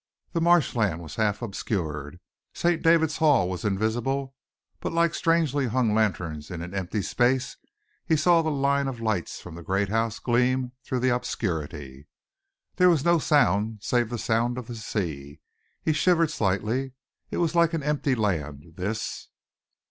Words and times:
The 0.33 0.41
marshland 0.41 0.99
was 1.03 1.17
half 1.17 1.43
obscured. 1.43 2.19
St. 2.55 2.81
David's 2.81 3.17
Hall 3.17 3.47
was 3.47 3.63
invisible, 3.63 4.33
but 4.79 4.93
like 4.93 5.13
strangely 5.13 5.67
hung 5.67 5.93
lanterns 5.93 6.49
in 6.49 6.63
an 6.63 6.73
empty 6.73 7.03
space 7.03 7.55
he 8.03 8.15
saw 8.15 8.41
the 8.41 8.49
line 8.49 8.87
of 8.87 8.99
lights 8.99 9.39
from 9.39 9.53
the 9.53 9.61
great 9.61 9.89
house 9.89 10.17
gleam 10.17 10.71
through 10.83 11.01
the 11.01 11.13
obscurity. 11.13 12.07
There 12.77 12.89
was 12.89 13.05
no 13.05 13.19
sound 13.19 13.83
save 13.83 14.09
the 14.09 14.17
sound 14.17 14.57
of 14.57 14.65
the 14.65 14.75
sea. 14.75 15.39
He 15.83 15.93
shivered 15.93 16.31
slightly. 16.31 16.93
It 17.29 17.37
was 17.37 17.53
like 17.53 17.75
an 17.75 17.83
empty 17.83 18.15
land, 18.15 18.73
this. 18.77 19.29